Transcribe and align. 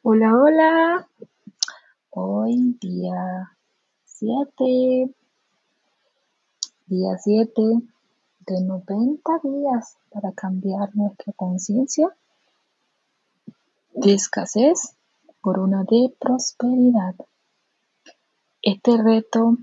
Hola, 0.00 0.32
hola. 0.32 1.08
Hoy 2.10 2.78
día 2.80 3.50
7, 4.04 5.12
día 6.86 7.18
7 7.18 7.62
de 8.46 8.60
90 8.62 9.40
días 9.42 9.98
para 10.10 10.30
cambiar 10.32 10.94
nuestra 10.94 11.32
conciencia 11.32 12.16
de 13.92 14.14
escasez 14.14 14.94
por 15.42 15.58
una 15.58 15.82
de 15.82 16.14
prosperidad. 16.20 17.16
Este 18.62 18.96
reto 19.02 19.56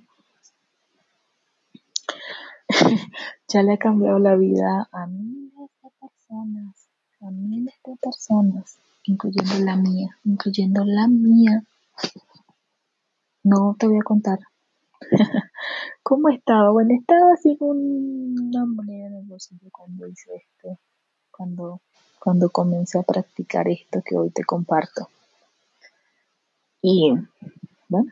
ya 3.47 3.63
le 3.63 3.73
ha 3.73 3.77
cambiado 3.77 4.19
la 4.19 4.35
vida 4.35 4.89
a 4.91 5.07
miles 5.07 5.69
de 5.81 5.89
personas, 5.91 6.89
a 7.21 7.31
miles 7.31 7.75
de 7.85 7.95
personas, 7.95 8.77
incluyendo 9.07 9.59
la 9.59 9.75
mía, 9.75 10.17
incluyendo 10.23 10.83
la 10.85 11.07
mía. 11.07 11.63
No 13.43 13.75
te 13.77 13.87
voy 13.87 13.97
a 13.97 14.03
contar 14.03 14.39
cómo 16.03 16.29
estaba. 16.29 16.71
Bueno, 16.71 16.95
estaba 16.95 17.35
sin 17.37 17.57
una 17.59 18.65
moneda 18.65 19.07
en 19.07 19.15
el 19.15 19.25
bolsillo 19.25 19.69
cuando 19.71 20.07
hice 20.07 20.35
esto, 20.35 20.79
cuando, 21.31 21.81
cuando 22.19 22.49
comencé 22.49 22.99
a 22.99 23.03
practicar 23.03 23.67
esto 23.67 24.01
que 24.03 24.17
hoy 24.17 24.31
te 24.31 24.43
comparto. 24.43 25.09
Y 26.81 27.13
bueno, 27.87 28.11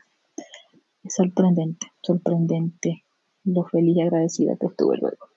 es 1.02 1.14
sorprendente, 1.14 1.92
sorprendente 2.02 3.04
lo 3.44 3.64
feliz 3.64 3.96
y 3.96 4.00
agradecida 4.00 4.56
que 4.56 4.66
estuve 4.66 4.96
luego. 4.98 5.28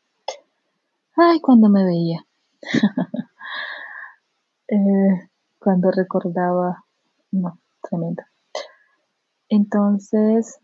Ay, 1.15 1.39
cuando 1.39 1.69
me 1.69 1.83
veía. 1.83 2.25
eh, 4.69 5.29
cuando 5.67 5.91
recordaba, 5.91 6.85
no, 7.29 7.59
tremendo. 7.81 8.23
Entonces, 9.49 10.61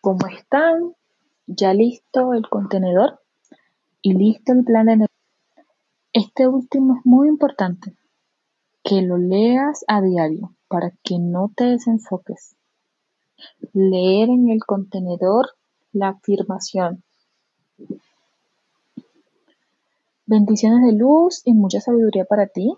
¿cómo 0.00 0.26
están? 0.26 0.96
Ya 1.46 1.72
listo 1.72 2.34
el 2.34 2.48
contenedor 2.48 3.20
y 4.02 4.14
listo 4.14 4.52
el 4.52 4.64
plan 4.64 4.86
de 4.86 4.96
negocio. 4.96 5.64
Este 6.12 6.48
último 6.48 6.96
es 6.96 7.06
muy 7.06 7.28
importante, 7.28 7.96
que 8.82 9.02
lo 9.02 9.18
leas 9.18 9.84
a 9.86 10.00
diario 10.02 10.52
para 10.66 10.90
que 11.04 11.20
no 11.20 11.52
te 11.54 11.66
desenfoques. 11.66 12.56
Leer 13.72 14.30
en 14.30 14.48
el 14.48 14.64
contenedor 14.64 15.50
la 15.92 16.08
afirmación. 16.08 17.04
Bendiciones 20.26 20.84
de 20.84 20.98
luz 20.98 21.42
y 21.44 21.54
mucha 21.54 21.80
sabiduría 21.80 22.24
para 22.24 22.48
ti. 22.48 22.76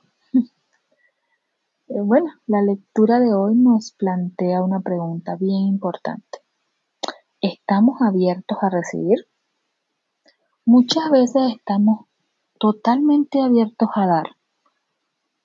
Bueno, 1.95 2.33
la 2.47 2.63
lectura 2.63 3.21
de 3.21 3.35
hoy 3.35 3.55
nos 3.55 3.93
plantea 3.93 4.63
una 4.63 4.81
pregunta 4.81 5.37
bien 5.37 5.67
importante. 5.67 6.39
¿Estamos 7.43 8.01
abiertos 8.01 8.57
a 8.63 8.71
recibir? 8.71 9.29
Muchas 10.65 11.11
veces 11.11 11.53
estamos 11.55 12.07
totalmente 12.59 13.43
abiertos 13.43 13.91
a 13.95 14.07
dar, 14.07 14.27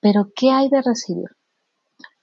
pero 0.00 0.30
¿qué 0.34 0.50
hay 0.50 0.70
de 0.70 0.80
recibir? 0.80 1.28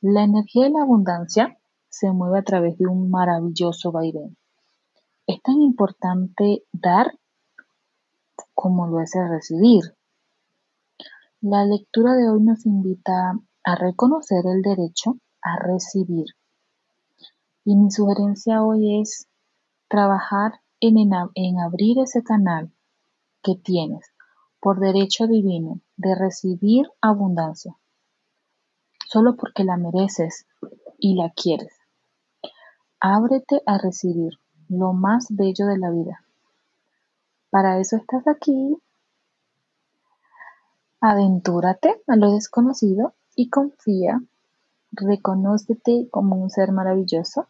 La 0.02 0.24
energía 0.24 0.64
de 0.64 0.72
la 0.72 0.82
abundancia 0.82 1.60
se 1.90 2.12
mueve 2.12 2.40
a 2.40 2.44
través 2.44 2.80
de 2.80 2.88
un 2.88 3.12
maravilloso 3.12 3.92
vaivén. 3.92 4.36
Es 5.28 5.40
tan 5.44 5.62
importante 5.62 6.64
dar 6.72 7.12
como 8.56 8.88
lo 8.88 9.02
es 9.02 9.14
el 9.14 9.30
recibir. 9.30 9.84
La 11.42 11.64
lectura 11.64 12.16
de 12.16 12.28
hoy 12.28 12.42
nos 12.42 12.66
invita 12.66 13.40
a 13.66 13.76
reconocer 13.76 14.46
el 14.46 14.62
derecho 14.62 15.18
a 15.42 15.58
recibir. 15.58 16.28
Y 17.66 17.76
mi 17.76 17.90
sugerencia 17.90 18.64
hoy 18.64 19.02
es 19.02 19.28
trabajar 19.88 20.62
en, 20.80 20.98
en, 21.34 21.60
abrir 21.60 21.98
ese 22.00 22.24
canal 22.24 22.72
que 23.42 23.56
tienes 23.56 24.06
por 24.60 24.80
derecho 24.80 25.26
divino 25.26 25.82
de 25.98 26.14
recibir 26.14 26.88
abundancia, 27.02 27.76
solo 29.08 29.36
porque 29.36 29.64
la 29.64 29.78
mereces 29.78 30.46
y 31.00 31.16
la 31.16 31.32
quieres. 31.32 31.74
Ábrete 33.00 33.64
a 33.66 33.80
recibir 33.80 34.34
lo 34.70 34.94
más 34.94 35.28
bello 35.30 35.66
de 35.66 35.78
la 35.80 35.90
vida. 35.90 36.24
Para 37.50 37.80
eso 37.80 37.96
estás 37.96 38.28
aquí. 38.28 38.78
Aventúrate 41.02 42.04
a 42.08 42.16
lo 42.16 42.32
desconocido 42.32 43.16
y 43.36 43.50
confía. 43.50 44.22
Reconócete 44.92 46.08
como 46.10 46.38
un 46.38 46.50
ser 46.50 46.72
maravilloso, 46.72 47.48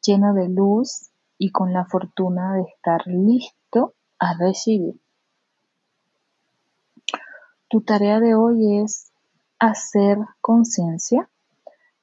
lleno 0.00 0.34
de 0.34 0.48
luz 0.48 1.10
y 1.38 1.50
con 1.50 1.72
la 1.72 1.84
fortuna 1.84 2.54
de 2.54 2.62
estar 2.62 3.06
listo 3.06 3.94
a 4.18 4.34
recibir. 4.38 5.00
Tu 7.68 7.80
tarea 7.80 8.20
de 8.20 8.34
hoy 8.34 8.78
es 8.78 9.10
hacer 9.58 10.18
conciencia 10.40 11.28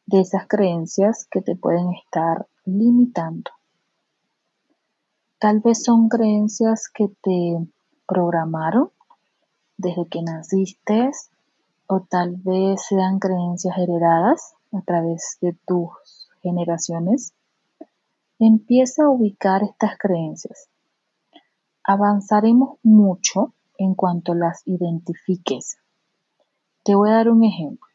de 0.06 0.20
esas 0.20 0.48
creencias 0.48 1.28
que 1.32 1.42
te 1.42 1.56
pueden 1.56 1.94
estar 1.94 2.46
limitando. 2.66 3.52
Tal 5.40 5.60
vez 5.62 5.84
son 5.84 6.10
creencias 6.10 6.90
que 6.94 7.08
te 7.08 7.58
programaron 8.06 8.92
desde 9.78 10.08
que 10.08 10.22
naciste 10.22 11.12
o 11.94 12.00
tal 12.00 12.38
vez 12.38 12.86
sean 12.88 13.20
creencias 13.20 13.78
heredadas 13.78 14.54
a 14.72 14.80
través 14.80 15.38
de 15.42 15.58
tus 15.68 15.90
generaciones. 16.42 17.34
Empieza 18.40 19.04
a 19.04 19.10
ubicar 19.10 19.62
estas 19.64 19.98
creencias. 19.98 20.70
Avanzaremos 21.84 22.78
mucho 22.82 23.54
en 23.78 23.94
cuanto 23.94 24.34
las 24.34 24.66
identifiques. 24.66 25.80
Te 26.84 26.96
voy 26.96 27.10
a 27.10 27.16
dar 27.16 27.30
un 27.30 27.44
ejemplo. 27.44 27.90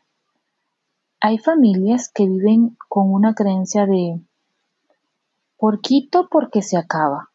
Hay 1.20 1.38
familias 1.38 2.10
que 2.10 2.26
viven 2.26 2.76
con 2.90 3.10
una 3.10 3.34
creencia 3.34 3.86
de 3.86 4.20
poquito 5.56 6.28
porque 6.30 6.60
se 6.60 6.76
acaba. 6.76 7.30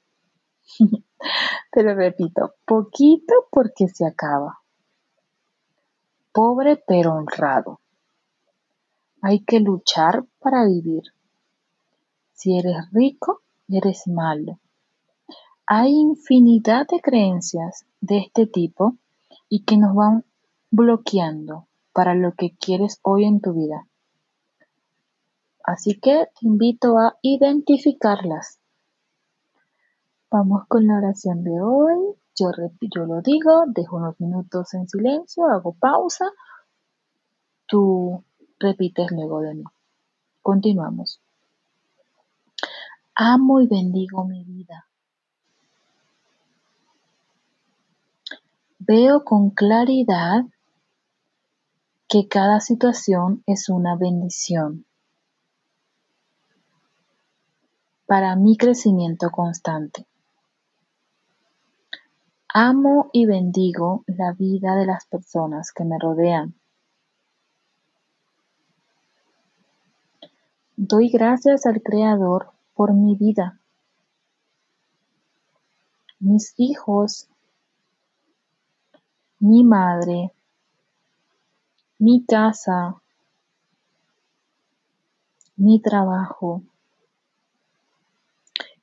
Te 1.71 1.81
lo 1.81 1.95
repito, 1.95 2.53
poquito 2.67 3.33
porque 3.49 3.87
se 3.87 4.05
acaba. 4.05 4.60
Pobre 6.33 6.81
pero 6.87 7.13
honrado. 7.13 7.81
Hay 9.21 9.41
que 9.41 9.59
luchar 9.59 10.25
para 10.39 10.65
vivir. 10.65 11.03
Si 12.31 12.57
eres 12.57 12.89
rico, 12.91 13.41
eres 13.67 14.07
malo. 14.07 14.59
Hay 15.65 15.91
infinidad 15.91 16.87
de 16.87 17.01
creencias 17.01 17.85
de 17.99 18.19
este 18.19 18.47
tipo 18.47 18.95
y 19.49 19.63
que 19.63 19.77
nos 19.77 19.93
van 19.93 20.23
bloqueando 20.69 21.67
para 21.93 22.15
lo 22.15 22.33
que 22.33 22.55
quieres 22.55 22.99
hoy 23.03 23.25
en 23.25 23.41
tu 23.41 23.53
vida. 23.53 23.87
Así 25.63 25.99
que 25.99 26.27
te 26.39 26.47
invito 26.47 26.97
a 26.97 27.17
identificarlas. 27.21 28.59
Vamos 30.29 30.63
con 30.67 30.87
la 30.87 30.97
oración 30.97 31.43
de 31.43 31.61
hoy. 31.61 32.15
Yo, 32.35 32.51
lo 33.05 33.21
digo, 33.21 33.65
dejo 33.67 33.97
unos 33.97 34.19
minutos 34.19 34.73
en 34.73 34.87
silencio, 34.87 35.45
hago 35.45 35.73
pausa. 35.73 36.25
Tú 37.67 38.23
repites 38.59 39.11
luego 39.11 39.41
de 39.41 39.53
mí. 39.55 39.63
Continuamos. 40.41 41.21
Amo 43.15 43.59
y 43.59 43.67
bendigo 43.67 44.25
mi 44.25 44.43
vida. 44.43 44.87
Veo 48.79 49.23
con 49.23 49.51
claridad 49.51 50.45
que 52.07 52.27
cada 52.27 52.59
situación 52.59 53.43
es 53.45 53.69
una 53.69 53.95
bendición 53.95 54.85
para 58.05 58.35
mi 58.35 58.57
crecimiento 58.57 59.29
constante. 59.29 60.05
Amo 62.53 63.09
y 63.13 63.25
bendigo 63.25 64.03
la 64.07 64.33
vida 64.33 64.75
de 64.75 64.85
las 64.85 65.05
personas 65.05 65.71
que 65.71 65.85
me 65.85 65.97
rodean. 65.97 66.53
Doy 70.75 71.07
gracias 71.07 71.65
al 71.65 71.81
Creador 71.81 72.51
por 72.73 72.93
mi 72.93 73.15
vida, 73.15 73.61
mis 76.19 76.53
hijos, 76.57 77.29
mi 79.39 79.63
madre, 79.63 80.33
mi 81.99 82.25
casa, 82.25 83.01
mi 85.55 85.81
trabajo 85.81 86.63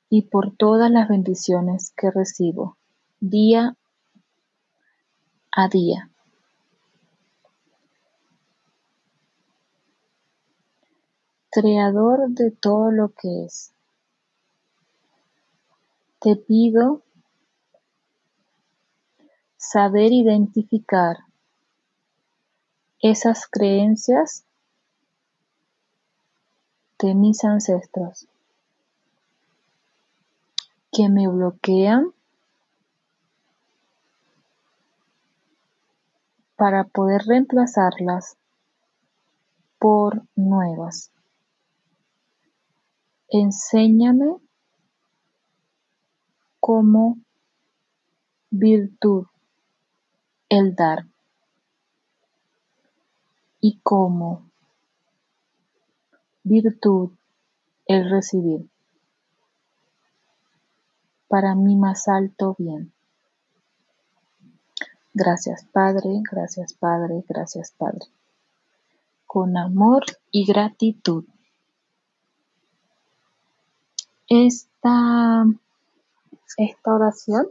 y 0.09 0.23
por 0.23 0.55
todas 0.55 0.89
las 0.89 1.07
bendiciones 1.07 1.93
que 1.95 2.09
recibo 2.09 2.78
día 3.19 3.75
a 5.51 5.67
día. 5.67 6.09
Creador 11.51 12.29
de 12.29 12.51
todo 12.51 12.91
lo 12.91 13.09
que 13.09 13.45
es, 13.45 13.73
te 16.19 16.35
pido 16.35 17.01
saber 19.57 20.13
identificar 20.13 21.17
esas 23.01 23.47
creencias 23.47 24.45
de 26.99 27.15
mis 27.15 27.43
ancestros 27.43 28.27
que 30.91 31.09
me 31.09 31.27
bloquean 31.27 32.13
para 36.59 36.83
poder 36.83 37.21
reemplazarlas 37.25 38.37
por 39.79 40.23
nuevas. 40.35 41.13
Enséñame 43.29 44.35
como 46.59 47.17
virtud 48.49 49.25
el 50.49 50.75
dar 50.75 51.05
y 53.61 53.79
como 53.81 54.51
virtud 56.43 57.11
el 57.85 58.09
recibir 58.09 58.69
para 61.29 61.55
mi 61.55 61.77
más 61.77 62.09
alto 62.09 62.55
bien. 62.57 62.91
Gracias 65.13 65.65
Padre, 65.71 66.21
gracias 66.31 66.73
Padre, 66.73 67.23
gracias 67.27 67.71
Padre. 67.71 68.05
Con 69.25 69.57
amor 69.57 70.03
y 70.31 70.45
gratitud. 70.45 71.25
Esta, 74.27 75.43
esta 76.57 76.93
oración 76.93 77.47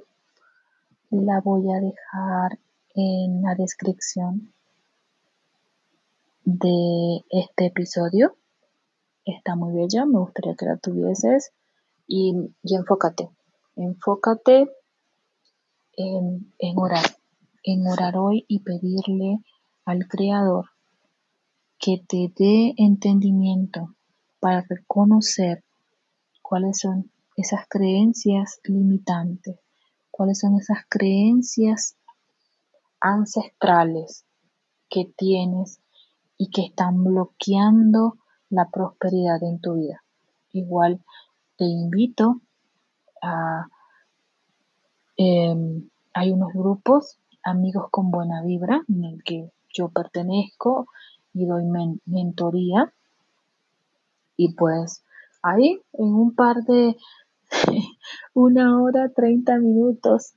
la 1.10 1.40
voy 1.40 1.72
a 1.72 1.81
dejar 1.81 2.58
en 2.94 3.43
la 3.43 3.55
descripción 3.55 4.52
de 6.44 7.25
este 7.31 7.66
episodio. 7.66 8.37
Está 9.25 9.56
muy 9.56 9.75
bella, 9.75 10.06
me 10.06 10.19
gustaría 10.20 10.54
que 10.54 10.66
la 10.66 10.76
tuvieses 10.76 11.52
y, 12.06 12.34
enfócate, 12.62 13.28
enfócate 13.76 14.70
en, 15.96 16.52
en 16.58 16.78
orar, 16.78 17.04
en 17.70 17.87
orar 17.87 18.17
hoy 18.17 18.47
y 18.49 18.61
pedirle 18.61 19.44
al 19.85 20.09
Creador 20.09 20.70
que 21.79 22.03
te 22.09 22.32
dé 22.35 22.73
entendimiento 22.79 23.94
para 24.41 24.65
reconocer 24.67 25.62
cuáles 26.41 26.79
son 26.79 27.11
esas 27.37 27.67
creencias 27.69 28.59
limitantes, 28.65 29.61
cuáles 30.11 30.41
son 30.41 30.56
esas 30.56 30.79
creencias 30.88 31.94
ancestrales 33.00 34.25
que 34.88 35.05
tienes 35.14 35.79
y 36.38 36.49
que 36.49 36.62
están 36.62 37.05
bloqueando 37.05 38.17
la 38.49 38.71
prosperidad 38.71 39.43
en 39.43 39.61
tu 39.61 39.75
vida. 39.75 40.03
Igual 40.53 41.05
te 41.59 41.67
invito 41.67 42.41
a... 43.21 43.69
Em, 45.19 45.91
hay 46.14 46.31
unos 46.31 46.53
grupos, 46.55 47.19
amigos 47.49 47.87
con 47.91 48.11
buena 48.11 48.43
vibra, 48.43 48.83
en 48.89 49.05
el 49.05 49.23
que 49.23 49.50
yo 49.73 49.89
pertenezco 49.89 50.89
y 51.33 51.47
doy 51.47 51.65
mentoría. 52.06 52.93
Y 54.37 54.55
pues 54.55 55.03
ahí, 55.43 55.81
en 55.95 56.15
un 56.15 56.35
par 56.35 56.56
de, 56.65 56.97
una 58.35 58.81
hora, 58.81 59.09
30 59.09 59.59
minutos 59.59 60.35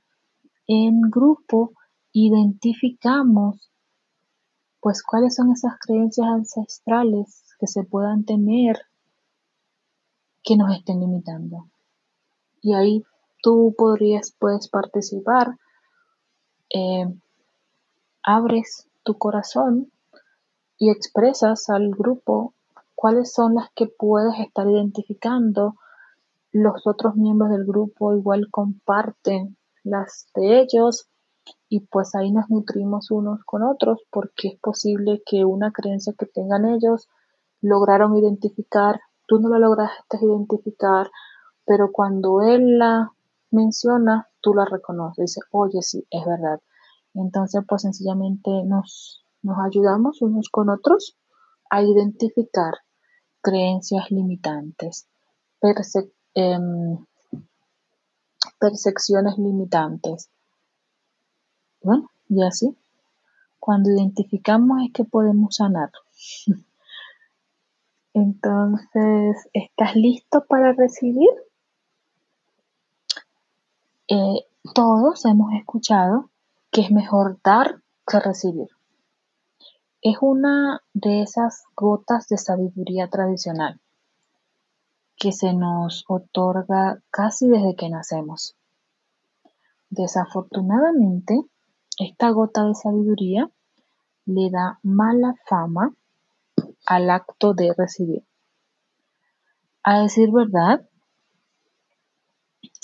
en 0.66 1.00
grupo, 1.02 1.72
identificamos 2.12 3.70
pues 4.80 5.02
cuáles 5.02 5.36
son 5.36 5.52
esas 5.52 5.78
creencias 5.78 6.26
ancestrales 6.26 7.44
que 7.60 7.68
se 7.68 7.84
puedan 7.84 8.24
tener 8.24 8.80
que 10.42 10.56
nos 10.56 10.76
estén 10.76 10.98
limitando. 10.98 11.68
Y 12.60 12.74
ahí 12.74 13.04
tú 13.42 13.74
podrías, 13.78 14.34
puedes 14.36 14.68
participar, 14.68 15.56
eh, 16.72 17.06
abres 18.22 18.88
tu 19.02 19.18
corazón 19.18 19.90
y 20.78 20.90
expresas 20.90 21.68
al 21.70 21.90
grupo 21.90 22.54
cuáles 22.94 23.32
son 23.32 23.54
las 23.54 23.70
que 23.74 23.86
puedes 23.86 24.38
estar 24.38 24.68
identificando. 24.68 25.74
Los 26.52 26.86
otros 26.86 27.16
miembros 27.16 27.50
del 27.50 27.64
grupo 27.64 28.14
igual 28.14 28.48
comparten 28.50 29.56
las 29.82 30.28
de 30.34 30.60
ellos 30.60 31.08
y 31.68 31.80
pues 31.80 32.14
ahí 32.14 32.30
nos 32.30 32.48
nutrimos 32.50 33.10
unos 33.10 33.40
con 33.44 33.62
otros 33.62 33.98
porque 34.10 34.48
es 34.48 34.60
posible 34.60 35.22
que 35.24 35.44
una 35.44 35.72
creencia 35.72 36.12
que 36.16 36.26
tengan 36.26 36.66
ellos 36.66 37.08
lograron 37.60 38.16
identificar, 38.16 39.00
tú 39.26 39.40
no 39.40 39.48
la 39.48 39.58
lograste 39.58 40.18
identificar, 40.20 41.10
pero 41.64 41.90
cuando 41.92 42.42
él 42.42 42.78
la 42.78 43.12
menciona, 43.50 44.28
tú 44.42 44.54
la 44.54 44.64
reconoces, 44.64 45.22
dices, 45.22 45.44
oye, 45.52 45.80
sí, 45.82 46.06
es 46.10 46.24
verdad. 46.26 46.60
Entonces, 47.14 47.62
pues 47.66 47.82
sencillamente 47.82 48.50
nos, 48.64 49.24
nos 49.42 49.58
ayudamos 49.64 50.20
unos 50.22 50.48
con 50.50 50.68
otros 50.70 51.16
a 51.70 51.82
identificar 51.82 52.74
creencias 53.40 54.10
limitantes, 54.10 55.08
em, 56.34 56.98
percepciones 58.58 59.38
limitantes 59.38 60.30
bueno, 61.82 62.10
y 62.28 62.42
así, 62.44 62.76
cuando 63.58 63.90
identificamos 63.90 64.82
es 64.86 64.92
que 64.92 65.04
podemos 65.04 65.56
sanar. 65.56 65.90
Entonces, 68.14 69.48
¿estás 69.52 69.96
listo 69.96 70.44
para 70.46 70.72
recibir? 70.74 71.30
Eh, 74.14 74.46
todos 74.74 75.24
hemos 75.24 75.54
escuchado 75.54 76.28
que 76.70 76.82
es 76.82 76.90
mejor 76.90 77.38
dar 77.42 77.80
que 78.06 78.20
recibir. 78.20 78.68
Es 80.02 80.18
una 80.20 80.82
de 80.92 81.22
esas 81.22 81.64
gotas 81.74 82.28
de 82.28 82.36
sabiduría 82.36 83.08
tradicional 83.08 83.80
que 85.16 85.32
se 85.32 85.54
nos 85.54 86.04
otorga 86.08 87.00
casi 87.10 87.48
desde 87.48 87.74
que 87.74 87.88
nacemos. 87.88 88.54
Desafortunadamente, 89.88 91.40
esta 91.98 92.28
gota 92.32 92.66
de 92.66 92.74
sabiduría 92.74 93.50
le 94.26 94.50
da 94.50 94.78
mala 94.82 95.36
fama 95.46 95.94
al 96.84 97.08
acto 97.08 97.54
de 97.54 97.72
recibir. 97.72 98.26
A 99.82 100.00
decir 100.00 100.30
verdad, 100.30 100.86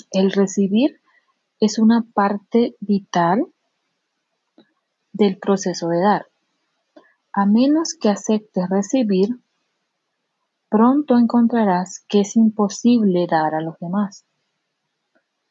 el 0.09 0.31
recibir 0.31 0.99
es 1.59 1.79
una 1.79 2.05
parte 2.13 2.75
vital 2.79 3.45
del 5.11 5.37
proceso 5.37 5.89
de 5.89 5.99
dar. 5.99 6.27
A 7.33 7.45
menos 7.45 7.93
que 7.99 8.09
aceptes 8.09 8.69
recibir, 8.69 9.39
pronto 10.69 11.17
encontrarás 11.17 12.05
que 12.07 12.21
es 12.21 12.35
imposible 12.35 13.27
dar 13.29 13.55
a 13.55 13.61
los 13.61 13.77
demás. 13.79 14.25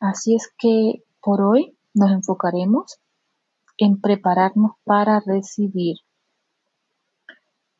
Así 0.00 0.34
es 0.34 0.52
que 0.56 1.02
por 1.20 1.42
hoy 1.42 1.76
nos 1.92 2.10
enfocaremos 2.10 3.00
en 3.76 4.00
prepararnos 4.00 4.72
para 4.84 5.20
recibir. 5.20 5.98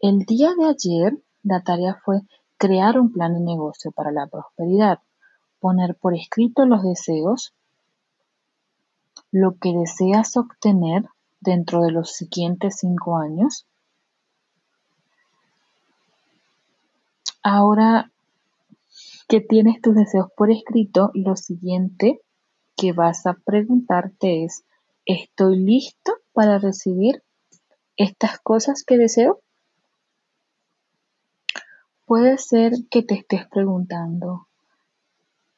El 0.00 0.20
día 0.20 0.50
de 0.56 0.66
ayer, 0.66 1.18
la 1.42 1.62
tarea 1.62 2.00
fue 2.04 2.20
crear 2.56 3.00
un 3.00 3.12
plan 3.12 3.35
de 3.35 3.40
negocio 3.40 3.90
para 3.92 4.12
la 4.12 4.26
prosperidad, 4.26 4.99
poner 5.61 5.97
por 5.97 6.14
escrito 6.14 6.66
los 6.66 6.82
deseos, 6.82 7.54
lo 9.30 9.56
que 9.58 9.73
deseas 9.73 10.37
obtener 10.37 11.04
dentro 11.40 11.82
de 11.82 11.92
los 11.92 12.12
siguientes 12.12 12.76
cinco 12.80 13.16
años. 13.16 13.66
Ahora 17.42 18.11
que 19.28 19.40
tienes 19.40 19.80
tus 19.80 19.94
deseos 19.94 20.28
por 20.37 20.50
escrito, 20.50 21.11
lo 21.14 21.37
siguiente 21.37 22.20
que 22.76 22.92
vas 22.92 23.26
a 23.26 23.35
preguntarte 23.35 24.44
es, 24.44 24.64
¿Estoy 25.08 25.58
listo 25.58 26.12
para 26.35 26.58
recibir 26.58 27.23
estas 27.97 28.38
cosas 28.40 28.85
que 28.85 28.99
deseo? 28.99 29.40
Puede 32.04 32.37
ser 32.37 32.73
que 32.90 33.02
te 33.02 33.14
estés 33.14 33.49
preguntando, 33.49 34.49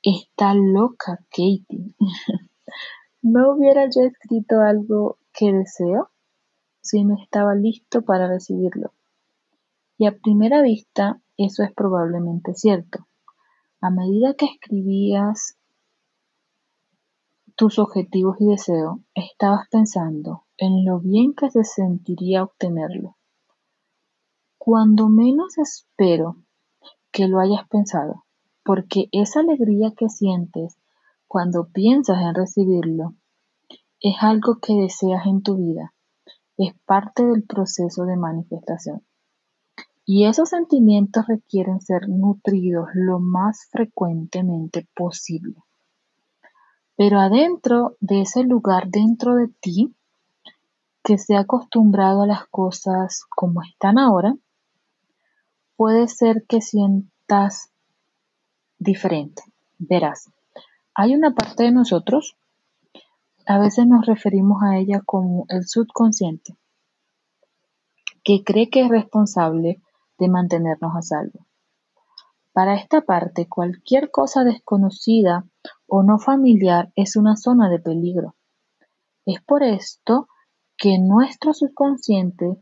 ¿está 0.04 0.54
loca 0.54 1.18
Katie? 1.30 1.96
¿No 3.22 3.52
hubiera 3.52 3.84
yo 3.84 4.02
escrito 4.02 4.60
algo 4.60 5.18
que 5.32 5.52
deseo 5.52 6.10
si 6.80 7.04
no 7.04 7.16
estaba 7.22 7.54
listo 7.54 8.02
para 8.02 8.26
recibirlo? 8.26 8.92
Y 9.98 10.06
a 10.06 10.16
primera 10.16 10.62
vista 10.62 11.20
eso 11.36 11.62
es 11.62 11.72
probablemente 11.74 12.54
cierto. 12.54 13.06
A 13.82 13.90
medida 13.90 14.32
que 14.34 14.46
escribías 14.46 15.58
tus 17.56 17.78
objetivos 17.78 18.36
y 18.40 18.46
deseos, 18.46 19.00
estabas 19.14 19.68
pensando 19.70 20.44
en 20.56 20.86
lo 20.86 20.98
bien 20.98 21.34
que 21.34 21.50
se 21.50 21.62
sentiría 21.62 22.42
obtenerlo. 22.42 23.18
Cuando 24.56 25.10
menos 25.10 25.58
espero 25.58 26.36
que 27.10 27.28
lo 27.28 27.38
hayas 27.38 27.68
pensado, 27.68 28.24
porque 28.64 29.10
esa 29.12 29.40
alegría 29.40 29.92
que 29.94 30.08
sientes 30.08 30.78
cuando 31.30 31.68
piensas 31.68 32.20
en 32.22 32.34
recibirlo 32.34 33.14
es 34.00 34.16
algo 34.20 34.58
que 34.60 34.72
deseas 34.74 35.26
en 35.26 35.44
tu 35.44 35.58
vida, 35.58 35.94
es 36.56 36.74
parte 36.86 37.24
del 37.24 37.44
proceso 37.44 38.04
de 38.04 38.16
manifestación. 38.16 39.06
Y 40.04 40.26
esos 40.26 40.48
sentimientos 40.48 41.28
requieren 41.28 41.80
ser 41.80 42.08
nutridos 42.08 42.88
lo 42.94 43.20
más 43.20 43.68
frecuentemente 43.70 44.88
posible. 44.92 45.54
Pero 46.96 47.20
adentro 47.20 47.96
de 48.00 48.22
ese 48.22 48.42
lugar, 48.42 48.88
dentro 48.88 49.36
de 49.36 49.46
ti, 49.60 49.94
que 51.04 51.16
se 51.16 51.36
ha 51.36 51.42
acostumbrado 51.42 52.22
a 52.22 52.26
las 52.26 52.48
cosas 52.48 53.24
como 53.36 53.62
están 53.62 54.00
ahora, 54.00 54.34
puede 55.76 56.08
ser 56.08 56.44
que 56.48 56.60
sientas 56.60 57.70
diferente. 58.80 59.44
Verás, 59.78 60.28
hay 60.94 61.14
una 61.14 61.32
parte 61.34 61.64
de 61.64 61.72
nosotros, 61.72 62.36
a 63.46 63.58
veces 63.58 63.86
nos 63.86 64.06
referimos 64.06 64.62
a 64.62 64.76
ella 64.76 65.00
como 65.04 65.46
el 65.48 65.66
subconsciente, 65.66 66.56
que 68.22 68.42
cree 68.44 68.70
que 68.70 68.82
es 68.82 68.88
responsable 68.88 69.82
de 70.18 70.28
mantenernos 70.28 70.94
a 70.94 71.02
salvo. 71.02 71.46
Para 72.52 72.74
esta 72.74 73.00
parte, 73.02 73.48
cualquier 73.48 74.10
cosa 74.10 74.44
desconocida 74.44 75.44
o 75.86 76.02
no 76.02 76.18
familiar 76.18 76.92
es 76.96 77.16
una 77.16 77.36
zona 77.36 77.68
de 77.68 77.78
peligro. 77.78 78.34
Es 79.24 79.40
por 79.42 79.62
esto 79.62 80.28
que 80.76 80.98
nuestro 80.98 81.54
subconsciente 81.54 82.56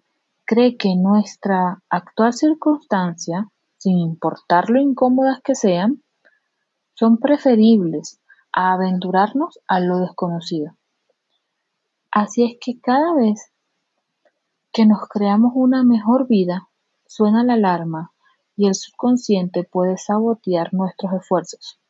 cree 0.45 0.77
que 0.77 0.95
nuestra 0.97 1.83
actual 1.89 2.33
circunstancia, 2.33 3.49
sin 3.77 3.99
importar 3.99 4.71
lo 4.71 4.81
incómodas 4.81 5.41
que 5.43 5.55
sean, 5.55 6.03
son 6.99 7.19
preferibles 7.19 8.21
a 8.53 8.73
aventurarnos 8.73 9.61
a 9.67 9.81
lo 9.81 9.99
desconocido. 9.99 10.77
Así 12.11 12.45
es 12.45 12.57
que 12.61 12.81
cada 12.81 13.15
vez 13.15 13.53
que 14.73 14.87
nos 14.87 15.07
creamos 15.09 15.53
una 15.55 15.85
mejor 15.85 16.27
vida, 16.27 16.69
Suena 17.09 17.43
la 17.43 17.55
alarma 17.55 18.13
y 18.55 18.69
el 18.69 18.75
subconsciente 18.75 19.65
puede 19.65 19.97
sabotear 19.97 20.75
nuestros 20.75 21.11
esfuerzos. 21.15 21.81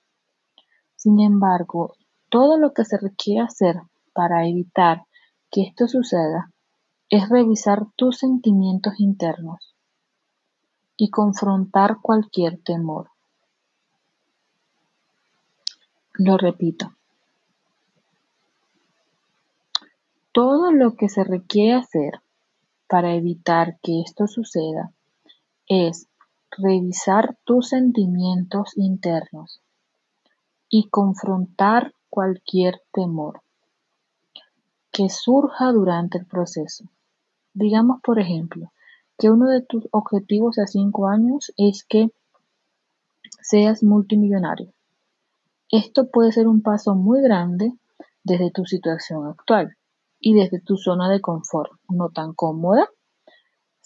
Sin 0.95 1.19
embargo, 1.19 1.97
todo 2.31 2.57
lo 2.57 2.73
que 2.73 2.85
se 2.85 2.99
requiere 2.99 3.41
hacer 3.41 3.83
para 4.13 4.47
evitar 4.47 5.07
que 5.51 5.63
esto 5.63 5.89
suceda 5.89 6.53
es 7.09 7.29
revisar 7.29 7.87
tus 7.97 8.19
sentimientos 8.19 9.01
internos 9.01 9.75
y 10.97 11.11
confrontar 11.11 11.99
cualquier 12.01 12.63
temor. 12.63 13.11
Lo 16.19 16.37
repito. 16.37 16.97
Todo 20.33 20.73
lo 20.73 20.97
que 20.97 21.09
se 21.09 21.23
requiere 21.23 21.75
hacer 21.75 22.21
para 22.89 23.15
evitar 23.15 23.79
que 23.83 24.01
esto 24.01 24.27
suceda 24.27 24.93
es 25.69 26.09
revisar 26.51 27.39
tus 27.45 27.69
sentimientos 27.69 28.77
internos 28.77 29.61
y 30.69 30.89
confrontar 30.89 31.95
cualquier 32.11 32.83
temor 32.93 33.43
que 34.91 35.11
surja 35.11 35.71
durante 35.71 36.19
el 36.19 36.27
proceso. 36.27 36.85
Digamos, 37.55 38.01
por 38.03 38.19
ejemplo, 38.19 38.73
que 39.19 39.31
uno 39.31 39.47
de 39.49 39.63
tus 39.63 39.87
objetivos 39.93 40.59
a 40.59 40.67
cinco 40.67 41.07
años 41.07 41.53
es 41.57 41.85
que 41.85 42.11
seas 43.41 43.85
multimillonario. 43.85 44.73
Esto 45.71 46.11
puede 46.11 46.33
ser 46.33 46.49
un 46.49 46.63
paso 46.63 46.95
muy 46.95 47.21
grande 47.23 47.73
desde 48.25 48.51
tu 48.51 48.65
situación 48.65 49.27
actual 49.27 49.77
y 50.21 50.35
desde 50.35 50.61
tu 50.61 50.77
zona 50.77 51.09
de 51.09 51.21
confort 51.21 51.73
no 51.89 52.11
tan 52.11 52.35
cómoda 52.35 52.89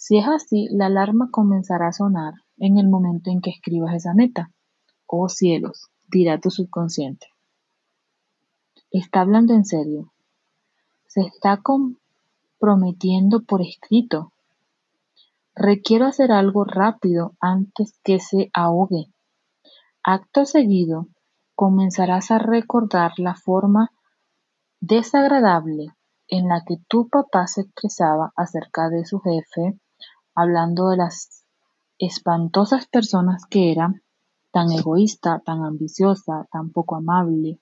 si 0.05 0.17
es 0.17 0.27
así, 0.27 0.67
la 0.69 0.87
alarma 0.87 1.29
comenzará 1.31 1.87
a 1.87 1.93
sonar 1.93 2.33
en 2.57 2.77
el 2.77 2.89
momento 2.89 3.31
en 3.31 3.39
que 3.39 3.51
escribas 3.51 3.95
esa 3.95 4.13
meta. 4.13 4.51
Oh 5.05 5.29
cielos, 5.29 5.87
dirá 6.09 6.41
tu 6.41 6.51
subconsciente. 6.51 7.27
Está 8.91 9.21
hablando 9.21 9.53
en 9.53 9.63
serio. 9.63 10.11
Se 11.07 11.21
está 11.21 11.61
comprometiendo 11.61 13.43
por 13.43 13.61
escrito. 13.61 14.33
Requiero 15.55 16.05
hacer 16.05 16.33
algo 16.33 16.65
rápido 16.65 17.37
antes 17.39 17.97
que 18.03 18.19
se 18.19 18.51
ahogue. 18.53 19.07
Acto 20.03 20.45
seguido, 20.45 21.07
comenzarás 21.55 22.31
a 22.31 22.39
recordar 22.39 23.13
la 23.17 23.35
forma 23.35 23.91
desagradable 24.79 25.93
en 26.27 26.47
la 26.47 26.63
que 26.65 26.77
tu 26.87 27.07
papá 27.07 27.47
se 27.47 27.61
expresaba 27.61 28.33
acerca 28.35 28.89
de 28.89 29.05
su 29.05 29.19
jefe 29.19 29.79
hablando 30.35 30.89
de 30.89 30.97
las 30.97 31.45
espantosas 31.99 32.87
personas 32.87 33.45
que 33.45 33.71
era, 33.71 33.93
tan 34.51 34.71
egoísta, 34.71 35.41
tan 35.45 35.63
ambiciosa, 35.63 36.47
tan 36.51 36.71
poco 36.71 36.95
amable. 36.95 37.59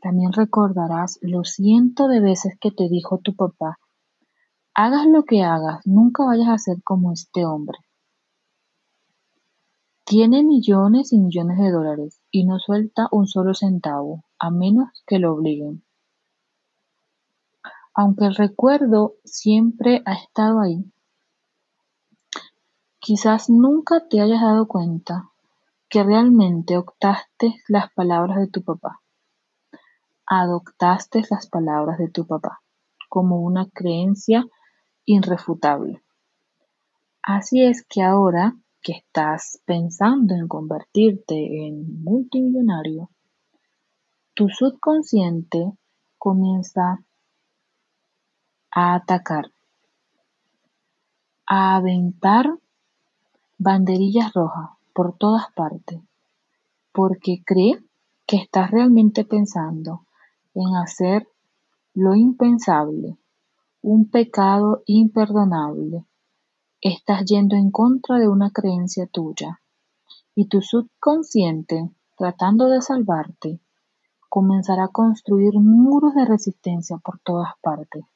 También 0.00 0.32
recordarás 0.32 1.18
lo 1.22 1.44
ciento 1.44 2.08
de 2.08 2.20
veces 2.20 2.56
que 2.60 2.70
te 2.70 2.88
dijo 2.88 3.18
tu 3.18 3.34
papá, 3.34 3.78
hagas 4.74 5.06
lo 5.06 5.24
que 5.24 5.42
hagas, 5.42 5.86
nunca 5.86 6.24
vayas 6.24 6.48
a 6.48 6.58
ser 6.58 6.82
como 6.82 7.12
este 7.12 7.44
hombre. 7.44 7.78
Tiene 10.04 10.42
millones 10.42 11.12
y 11.12 11.18
millones 11.18 11.58
de 11.58 11.70
dólares 11.70 12.19
y 12.30 12.44
no 12.44 12.58
suelta 12.58 13.08
un 13.10 13.26
solo 13.26 13.54
centavo, 13.54 14.24
a 14.38 14.50
menos 14.50 14.88
que 15.06 15.18
lo 15.18 15.34
obliguen. 15.34 15.82
Aunque 17.94 18.26
el 18.26 18.34
recuerdo 18.34 19.14
siempre 19.24 20.02
ha 20.06 20.14
estado 20.14 20.60
ahí, 20.60 20.84
Quizás 23.02 23.48
nunca 23.48 24.06
te 24.10 24.20
hayas 24.20 24.42
dado 24.42 24.68
cuenta 24.68 25.30
que 25.88 26.04
realmente 26.04 26.74
adoptaste 26.74 27.54
las 27.66 27.90
palabras 27.94 28.36
de 28.36 28.46
tu 28.46 28.62
papá. 28.62 29.00
Adoptaste 30.26 31.22
las 31.30 31.46
palabras 31.48 31.96
de 31.96 32.10
tu 32.10 32.26
papá 32.26 32.60
como 33.08 33.40
una 33.40 33.70
creencia 33.70 34.44
irrefutable. 35.06 36.02
Así 37.22 37.62
es 37.64 37.86
que 37.88 38.02
ahora 38.02 38.54
que 38.82 38.92
estás 38.92 39.60
pensando 39.64 40.34
en 40.34 40.48
convertirte 40.48 41.66
en 41.66 42.02
multimillonario, 42.02 43.10
tu 44.34 44.48
subconsciente 44.48 45.72
comienza 46.18 47.04
a 48.70 48.94
atacar, 48.94 49.50
a 51.46 51.76
aventar 51.76 52.46
banderillas 53.58 54.32
rojas 54.32 54.70
por 54.94 55.16
todas 55.18 55.52
partes, 55.54 56.00
porque 56.92 57.42
cree 57.44 57.82
que 58.26 58.36
estás 58.36 58.70
realmente 58.70 59.24
pensando 59.24 60.06
en 60.54 60.76
hacer 60.76 61.28
lo 61.94 62.14
impensable, 62.14 63.18
un 63.82 64.08
pecado 64.08 64.82
imperdonable. 64.86 66.04
Estás 66.82 67.26
yendo 67.26 67.56
en 67.56 67.70
contra 67.70 68.18
de 68.18 68.26
una 68.26 68.52
creencia 68.52 69.06
tuya 69.06 69.60
y 70.34 70.46
tu 70.46 70.62
subconsciente, 70.62 71.90
tratando 72.16 72.70
de 72.70 72.80
salvarte, 72.80 73.60
comenzará 74.30 74.84
a 74.84 74.88
construir 74.88 75.60
muros 75.60 76.14
de 76.14 76.24
resistencia 76.24 76.96
por 76.96 77.18
todas 77.18 77.52
partes. 77.60 78.06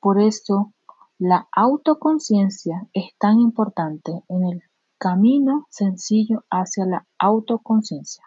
Por 0.00 0.20
eso 0.20 0.72
la 1.16 1.46
autoconciencia 1.52 2.88
es 2.92 3.16
tan 3.18 3.38
importante 3.38 4.24
en 4.26 4.44
el 4.44 4.62
camino 4.98 5.68
sencillo 5.70 6.44
hacia 6.50 6.86
la 6.86 7.06
autoconciencia. 7.20 8.24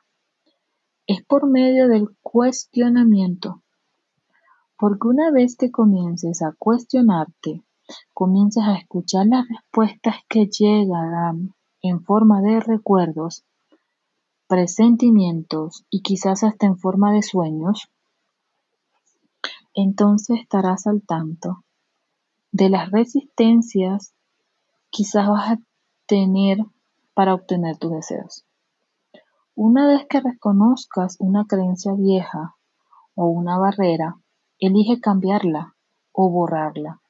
Es 1.06 1.22
por 1.26 1.48
medio 1.48 1.90
del 1.90 2.16
cuestionamiento. 2.22 3.62
Porque 4.78 5.10
una 5.10 5.32
vez 5.32 5.58
que 5.58 5.70
comiences 5.70 6.42
a 6.42 6.56
cuestionarte, 6.58 7.66
comiences 8.14 8.64
a 8.64 8.76
escuchar 8.76 9.28
las 9.28 9.48
respuestas 9.48 10.16
que 10.28 10.48
llegarán 10.48 11.54
en 11.82 12.04
forma 12.04 12.42
de 12.42 12.60
recuerdos, 12.60 13.44
presentimientos 14.48 15.86
y 15.90 16.02
quizás 16.02 16.44
hasta 16.44 16.66
en 16.66 16.78
forma 16.78 17.14
de 17.14 17.22
sueños, 17.22 17.90
entonces 19.74 20.40
estarás 20.42 20.88
al 20.88 21.02
tanto 21.02 21.64
de 22.52 22.70
las 22.70 22.92
resistencias, 22.92 24.14
quizás 24.90 25.28
vas 25.28 25.52
a 25.52 25.60
tener 26.08 26.58
para 27.14 27.34
obtener 27.34 27.78
tus 27.78 27.92
deseos. 27.92 28.46
Una 29.56 29.86
vez 29.88 30.06
que 30.10 30.22
reconozcas 30.22 31.18
una 31.20 31.46
creencia 31.46 31.94
vieja 31.94 32.56
o 33.14 33.28
una 33.28 33.58
barrera, 33.58 34.18
elige 34.58 35.00
cambiarla 35.00 35.76
o 36.12 36.30
borrarla. 36.30 37.02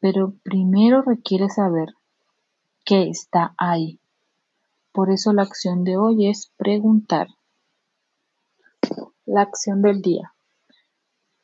Pero 0.00 0.34
primero 0.42 1.02
requiere 1.02 1.48
saber 1.48 1.94
que 2.84 3.08
está 3.08 3.54
ahí. 3.58 4.00
Por 4.92 5.10
eso 5.10 5.32
la 5.32 5.42
acción 5.42 5.84
de 5.84 5.96
hoy 5.96 6.28
es 6.28 6.52
preguntar. 6.56 7.28
La 9.26 9.42
acción 9.42 9.82
del 9.82 10.02
día. 10.02 10.34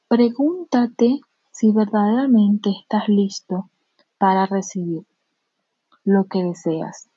Pregúntate 0.09 1.21
si 1.53 1.71
verdaderamente 1.73 2.71
estás 2.71 3.09
listo 3.09 3.71
para 4.19 4.47
recibir 4.47 5.07
lo 6.05 6.25
que 6.25 6.43
deseas 6.43 7.09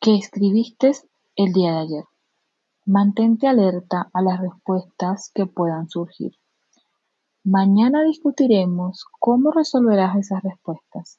que 0.00 0.16
escribiste 0.16 0.92
el 1.36 1.52
día 1.52 1.72
de 1.72 1.78
ayer. 1.78 2.04
Mantente 2.86 3.46
alerta 3.46 4.08
a 4.14 4.22
las 4.22 4.40
respuestas 4.40 5.30
que 5.34 5.44
puedan 5.44 5.90
surgir. 5.90 6.32
Mañana 7.44 8.02
discutiremos 8.04 9.06
cómo 9.18 9.50
resolverás 9.50 10.14
esas 10.14 10.42
respuestas. 10.42 11.18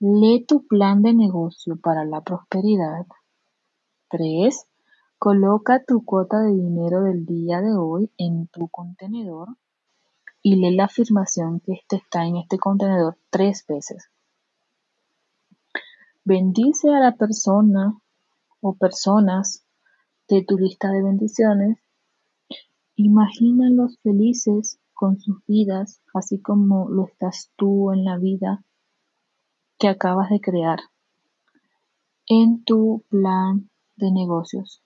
Lee 0.00 0.44
tu 0.44 0.66
plan 0.66 1.00
de 1.00 1.14
negocio 1.14 1.76
para 1.76 2.04
la 2.04 2.22
prosperidad. 2.22 3.06
3. 4.10 4.66
Coloca 5.16 5.84
tu 5.84 6.04
cuota 6.04 6.40
de 6.40 6.52
dinero 6.54 7.02
del 7.02 7.24
día 7.24 7.60
de 7.60 7.72
hoy 7.76 8.10
en 8.18 8.48
tu 8.48 8.66
contenedor 8.66 9.50
y 10.42 10.56
lee 10.56 10.74
la 10.74 10.86
afirmación 10.86 11.60
que 11.60 11.74
este 11.74 11.96
está 11.96 12.26
en 12.26 12.38
este 12.38 12.58
contenedor 12.58 13.16
tres 13.30 13.64
veces. 13.68 14.10
Bendice 16.24 16.90
a 16.90 16.98
la 16.98 17.12
persona 17.12 17.96
o 18.60 18.74
personas 18.74 19.64
de 20.28 20.42
tu 20.42 20.58
lista 20.58 20.90
de 20.90 21.04
bendiciones. 21.04 21.78
Imagínalos 22.96 24.00
felices 24.02 24.80
con 24.96 25.20
sus 25.20 25.44
vidas, 25.46 26.00
así 26.14 26.40
como 26.40 26.88
lo 26.88 27.06
estás 27.06 27.52
tú 27.56 27.92
en 27.92 28.04
la 28.04 28.16
vida 28.16 28.64
que 29.78 29.88
acabas 29.88 30.30
de 30.30 30.40
crear 30.40 30.80
en 32.26 32.64
tu 32.64 33.04
plan 33.10 33.68
de 33.96 34.10
negocios. 34.10 34.82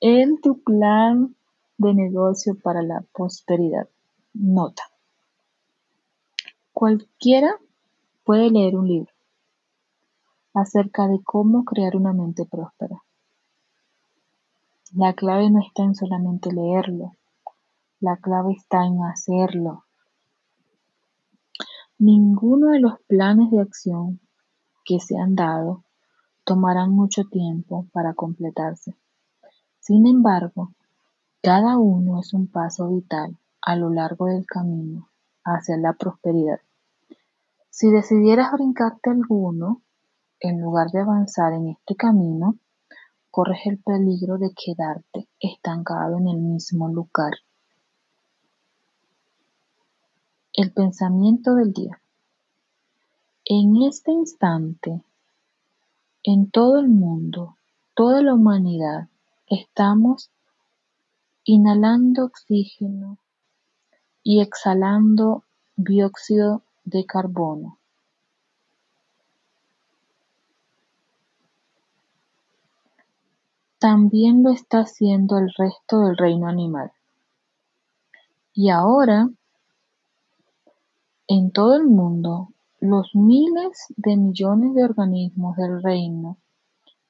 En 0.00 0.40
tu 0.40 0.62
plan 0.62 1.34
de 1.76 1.94
negocio 1.94 2.56
para 2.62 2.82
la 2.82 3.04
prosperidad. 3.12 3.88
Nota. 4.32 4.82
Cualquiera 6.72 7.58
puede 8.22 8.50
leer 8.50 8.76
un 8.76 8.86
libro 8.86 9.12
acerca 10.54 11.08
de 11.08 11.20
cómo 11.24 11.64
crear 11.64 11.96
una 11.96 12.12
mente 12.12 12.44
próspera. 12.44 13.02
La 14.96 15.12
clave 15.12 15.50
no 15.50 15.58
está 15.60 15.82
en 15.82 15.96
solamente 15.96 16.52
leerlo, 16.52 17.16
la 17.98 18.16
clave 18.16 18.52
está 18.52 18.86
en 18.86 19.02
hacerlo. 19.02 19.86
Ninguno 21.98 22.68
de 22.68 22.78
los 22.78 23.00
planes 23.08 23.50
de 23.50 23.60
acción 23.60 24.20
que 24.84 25.00
se 25.00 25.18
han 25.18 25.34
dado 25.34 25.82
tomarán 26.44 26.92
mucho 26.92 27.24
tiempo 27.24 27.88
para 27.92 28.14
completarse. 28.14 28.94
Sin 29.80 30.06
embargo, 30.06 30.70
cada 31.42 31.76
uno 31.76 32.20
es 32.20 32.32
un 32.32 32.46
paso 32.46 32.88
vital 32.88 33.36
a 33.62 33.74
lo 33.74 33.90
largo 33.90 34.26
del 34.26 34.46
camino 34.46 35.08
hacia 35.42 35.76
la 35.76 35.94
prosperidad. 35.94 36.60
Si 37.68 37.90
decidieras 37.90 38.52
brincarte 38.52 39.10
alguno, 39.10 39.82
en 40.38 40.60
lugar 40.60 40.92
de 40.92 41.00
avanzar 41.00 41.52
en 41.52 41.70
este 41.70 41.96
camino, 41.96 42.58
corres 43.34 43.66
el 43.66 43.78
peligro 43.78 44.38
de 44.38 44.52
quedarte 44.54 45.28
estancado 45.40 46.18
en 46.18 46.28
el 46.28 46.36
mismo 46.36 46.88
lugar. 46.88 47.32
El 50.52 50.72
pensamiento 50.72 51.56
del 51.56 51.72
día. 51.72 52.00
En 53.44 53.82
este 53.82 54.12
instante, 54.12 55.02
en 56.22 56.48
todo 56.48 56.78
el 56.78 56.88
mundo, 56.88 57.56
toda 57.96 58.22
la 58.22 58.34
humanidad, 58.34 59.08
estamos 59.48 60.30
inhalando 61.42 62.26
oxígeno 62.26 63.18
y 64.22 64.42
exhalando 64.42 65.42
dióxido 65.74 66.62
de 66.84 67.04
carbono. 67.04 67.80
También 73.78 74.42
lo 74.42 74.50
está 74.50 74.80
haciendo 74.80 75.38
el 75.38 75.52
resto 75.56 76.00
del 76.00 76.16
reino 76.16 76.48
animal. 76.48 76.92
Y 78.52 78.70
ahora, 78.70 79.28
en 81.26 81.50
todo 81.50 81.76
el 81.76 81.84
mundo, 81.84 82.50
los 82.80 83.14
miles 83.14 83.86
de 83.96 84.16
millones 84.16 84.74
de 84.74 84.84
organismos 84.84 85.56
del 85.56 85.82
reino 85.82 86.38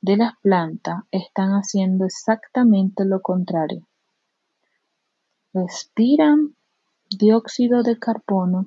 de 0.00 0.16
las 0.16 0.38
plantas 0.40 1.02
están 1.10 1.50
haciendo 1.50 2.04
exactamente 2.04 3.04
lo 3.04 3.20
contrario. 3.22 3.86
Respiran 5.52 6.54
dióxido 7.10 7.82
de 7.82 7.98
carbono 7.98 8.66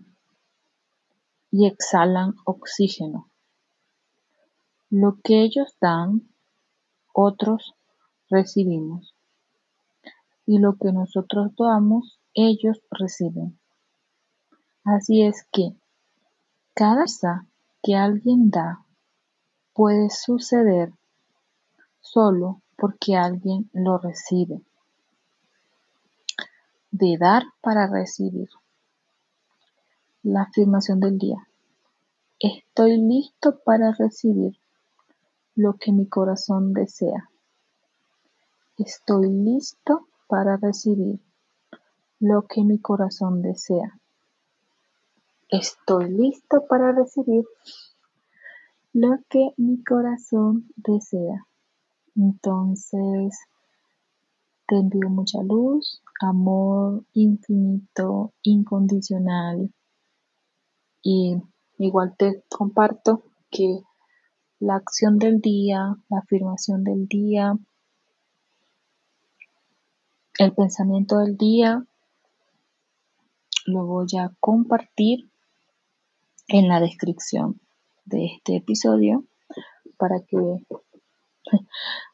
y 1.52 1.66
exhalan 1.68 2.36
oxígeno. 2.44 3.30
Lo 4.90 5.18
que 5.24 5.44
ellos 5.44 5.76
dan, 5.80 6.28
otros 7.14 7.76
recibimos. 8.30 9.16
Y 10.46 10.60
lo 10.60 10.78
que 10.78 10.92
nosotros 10.92 11.52
damos, 11.58 12.20
ellos 12.34 12.82
reciben. 12.92 13.60
Así 14.84 15.24
es 15.24 15.46
que 15.52 15.76
cada 16.74 17.02
cosa 17.02 17.48
que 17.84 17.96
alguien 17.96 18.50
da 18.50 18.86
puede 19.74 20.10
suceder 20.10 20.94
solo 22.00 22.62
porque 22.78 23.16
alguien 23.16 23.70
lo 23.74 23.98
recibe 23.98 24.62
de 26.92 27.18
dar 27.20 27.44
para 27.62 27.88
recibir. 27.88 28.50
La 30.24 30.44
afirmación 30.44 31.00
del 31.00 31.18
día. 31.18 31.48
Estoy 32.40 32.98
listo 32.98 33.60
para 33.64 33.92
recibir 33.92 34.58
lo 35.56 35.74
que 35.74 35.92
mi 35.92 36.08
corazón 36.08 36.74
desea. 36.74 37.30
Estoy 38.78 39.30
listo 39.30 40.08
para 40.28 40.56
recibir 40.58 41.20
lo 42.20 42.44
que 42.44 42.64
mi 42.64 42.80
corazón 42.80 43.42
desea. 43.42 44.00
Estoy 45.50 46.12
listo 46.12 46.68
para 46.70 46.92
recibir 46.92 47.44
lo 48.94 49.18
que 49.30 49.50
mi 49.58 49.84
corazón 49.84 50.70
desea. 50.76 51.48
Entonces, 52.16 53.40
te 54.68 54.76
envío 54.76 55.10
mucha 55.10 55.42
luz, 55.42 56.04
amor 56.22 57.04
infinito, 57.14 58.34
incondicional. 58.44 59.74
Y 61.02 61.42
igual 61.80 62.16
te 62.16 62.44
comparto 62.48 63.24
que 63.50 63.82
la 64.60 64.76
acción 64.76 65.18
del 65.18 65.42
día, 65.42 65.96
la 66.10 66.20
afirmación 66.20 66.84
del 66.84 67.08
día, 67.08 67.58
el 70.38 70.54
pensamiento 70.54 71.18
del 71.18 71.36
día, 71.36 71.84
lo 73.66 73.86
voy 73.86 74.08
a 74.20 74.32
compartir 74.40 75.30
en 76.48 76.68
la 76.68 76.80
descripción 76.80 77.60
de 78.06 78.26
este 78.26 78.58
episodio 78.58 79.26
para 79.98 80.22
que 80.22 80.38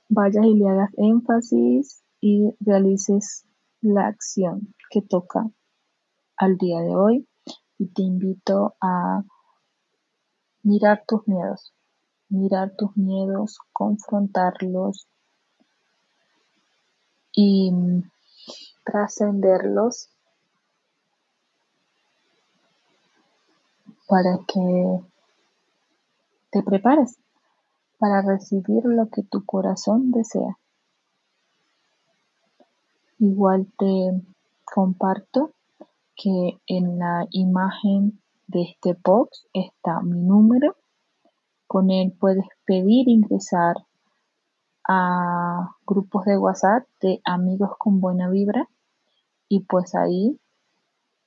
vayas 0.09 0.45
y 0.45 0.53
le 0.53 0.69
hagas 0.69 0.89
énfasis 0.97 2.03
y 2.21 2.55
realices 2.61 3.45
la 3.81 4.07
acción 4.07 4.73
que 4.89 5.01
toca 5.01 5.49
al 6.37 6.57
día 6.57 6.79
de 6.79 6.95
hoy. 6.95 7.27
Y 7.77 7.87
te 7.87 8.03
invito 8.03 8.75
a 8.79 9.23
mirar 10.61 11.03
tus 11.05 11.27
miedos, 11.27 11.73
mirar 12.29 12.73
tus 12.77 12.95
miedos, 12.95 13.57
confrontarlos 13.73 15.07
y 17.33 17.71
trascenderlos 18.85 20.09
para 24.07 24.39
que 24.47 25.01
te 26.51 26.61
prepares 26.61 27.17
para 27.97 28.21
recibir 28.21 28.83
lo 28.85 29.07
que 29.09 29.23
tu 29.23 29.45
corazón 29.45 30.11
desea. 30.11 30.57
Igual 33.17 33.71
te 33.77 34.21
comparto 34.65 35.51
que 36.15 36.59
en 36.67 36.99
la 36.99 37.25
imagen 37.31 38.19
de 38.47 38.63
este 38.63 38.93
post 38.93 39.45
está 39.53 40.01
mi 40.01 40.19
número. 40.19 40.75
Con 41.65 41.89
él 41.91 42.13
puedes 42.19 42.45
pedir 42.65 43.07
ingresar 43.07 43.77
a 44.87 45.75
grupos 45.85 46.25
de 46.25 46.37
WhatsApp 46.37 46.87
de 47.01 47.21
amigos 47.23 47.71
con 47.77 48.01
buena 48.01 48.29
vibra 48.29 48.67
y 49.47 49.61
pues 49.61 49.95
ahí 49.95 50.39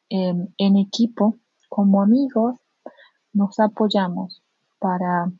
em, 0.08 0.48
en 0.58 0.76
equipo 0.76 1.36
como 1.68 2.02
amigos 2.02 2.58
nos 3.32 3.58
apoyamos 3.60 4.42
para 4.78 5.30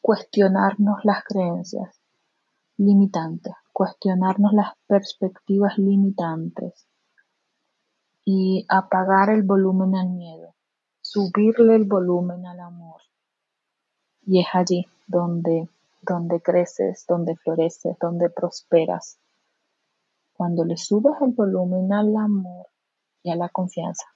cuestionarnos 0.00 1.04
las 1.04 1.24
creencias 1.24 2.02
limitantes, 2.76 3.54
cuestionarnos 3.72 4.52
las 4.52 4.72
perspectivas 4.86 5.78
limitantes 5.78 6.86
y 8.24 8.64
apagar 8.68 9.30
el 9.30 9.42
volumen 9.42 9.94
al 9.94 10.10
miedo, 10.10 10.54
subirle 11.00 11.76
el 11.76 11.84
volumen 11.84 12.46
al 12.46 12.60
amor. 12.60 13.00
Y 14.24 14.40
es 14.40 14.46
allí 14.52 14.86
donde, 15.06 15.68
donde 16.02 16.42
creces, 16.42 17.04
donde 17.08 17.36
floreces, 17.36 17.96
donde 18.00 18.28
prosperas. 18.28 19.18
Cuando 20.34 20.64
le 20.64 20.76
subes 20.76 21.14
el 21.22 21.32
volumen 21.32 21.92
al 21.92 22.16
amor 22.16 22.66
y 23.22 23.30
a 23.30 23.36
la 23.36 23.48
confianza. 23.48 24.06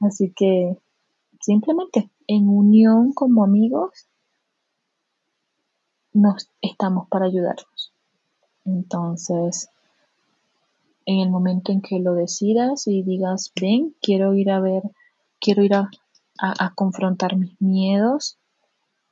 Así 0.00 0.32
que 0.34 0.78
simplemente 1.40 2.10
en 2.26 2.48
unión 2.48 3.12
como 3.12 3.44
amigos 3.44 4.08
nos 6.12 6.50
estamos 6.62 7.08
para 7.08 7.26
ayudarnos. 7.26 7.92
Entonces, 8.64 9.68
en 11.04 11.20
el 11.20 11.30
momento 11.30 11.72
en 11.72 11.82
que 11.82 11.98
lo 11.98 12.14
decidas 12.14 12.86
y 12.86 13.02
digas, 13.02 13.52
ven, 13.60 13.94
quiero 14.00 14.34
ir 14.34 14.50
a 14.50 14.60
ver, 14.60 14.82
quiero 15.38 15.62
ir 15.62 15.74
a 15.74 16.74
confrontar 16.74 17.36
mis 17.36 17.60
miedos, 17.60 18.38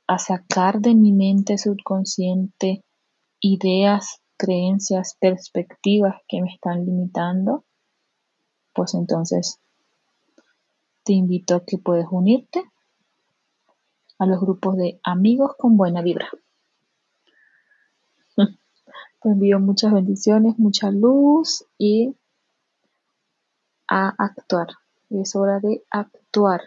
a 0.09 0.17
sacar 0.17 0.79
de 0.81 0.95
mi 0.95 1.11
mente 1.11 1.59
subconsciente 1.59 2.83
ideas, 3.41 4.23
creencias, 4.37 5.15
perspectivas 5.19 6.15
que 6.27 6.41
me 6.41 6.51
están 6.51 6.83
limitando, 6.83 7.63
pues 8.73 8.95
entonces 8.95 9.59
te 11.03 11.13
invito 11.13 11.53
a 11.53 11.63
que 11.63 11.77
puedes 11.77 12.07
unirte 12.09 12.63
a 14.17 14.25
los 14.25 14.41
grupos 14.41 14.77
de 14.77 14.99
amigos 15.03 15.51
con 15.59 15.77
buena 15.77 16.01
vibra. 16.01 16.27
Te 19.21 19.29
envío 19.29 19.59
muchas 19.59 19.93
bendiciones, 19.93 20.57
mucha 20.57 20.89
luz 20.89 21.65
y 21.77 22.15
a 23.87 24.09
actuar. 24.17 24.69
Es 25.11 25.35
hora 25.35 25.59
de 25.59 25.83
actuar 25.91 26.61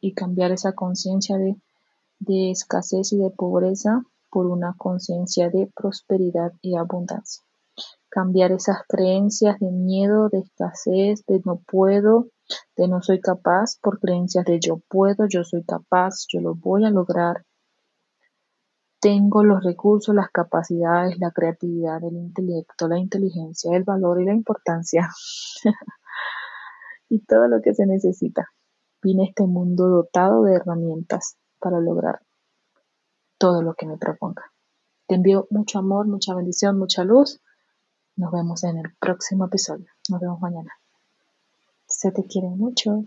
y 0.00 0.14
cambiar 0.14 0.52
esa 0.52 0.72
conciencia 0.72 1.36
de, 1.36 1.54
de 2.20 2.50
escasez 2.50 3.12
y 3.12 3.18
de 3.18 3.30
pobreza 3.30 4.02
por 4.30 4.46
una 4.46 4.74
conciencia 4.76 5.50
de 5.50 5.70
prosperidad 5.74 6.52
y 6.60 6.76
abundancia. 6.76 7.42
Cambiar 8.08 8.52
esas 8.52 8.78
creencias 8.88 9.58
de 9.60 9.70
miedo, 9.70 10.28
de 10.28 10.40
escasez, 10.40 11.24
de 11.26 11.40
no 11.44 11.60
puedo, 11.66 12.28
de 12.76 12.88
no 12.88 13.02
soy 13.02 13.20
capaz, 13.20 13.78
por 13.80 14.00
creencias 14.00 14.44
de 14.44 14.58
yo 14.60 14.80
puedo, 14.88 15.26
yo 15.28 15.44
soy 15.44 15.64
capaz, 15.64 16.26
yo 16.28 16.40
lo 16.40 16.54
voy 16.54 16.84
a 16.84 16.90
lograr, 16.90 17.44
tengo 19.00 19.44
los 19.44 19.62
recursos, 19.62 20.14
las 20.14 20.30
capacidades, 20.30 21.18
la 21.18 21.30
creatividad, 21.30 22.02
el 22.02 22.16
intelecto, 22.16 22.88
la 22.88 22.98
inteligencia, 22.98 23.76
el 23.76 23.84
valor 23.84 24.20
y 24.20 24.24
la 24.24 24.34
importancia. 24.34 25.08
y 27.08 27.20
todo 27.20 27.46
lo 27.46 27.62
que 27.62 27.74
se 27.74 27.86
necesita. 27.86 28.48
Vine 29.00 29.28
este 29.28 29.46
mundo 29.46 29.86
dotado 29.88 30.42
de 30.42 30.56
herramientas 30.56 31.38
para 31.58 31.80
lograr 31.80 32.22
todo 33.38 33.62
lo 33.62 33.74
que 33.74 33.86
me 33.86 33.96
proponga. 33.96 34.52
Te 35.06 35.14
envío 35.14 35.46
mucho 35.50 35.78
amor, 35.78 36.06
mucha 36.06 36.34
bendición, 36.34 36.78
mucha 36.78 37.04
luz. 37.04 37.40
Nos 38.16 38.32
vemos 38.32 38.64
en 38.64 38.78
el 38.78 38.94
próximo 38.98 39.46
episodio. 39.46 39.86
Nos 40.08 40.20
vemos 40.20 40.40
mañana. 40.40 40.72
Se 41.86 42.10
te 42.12 42.24
quiere 42.24 42.48
mucho. 42.48 43.04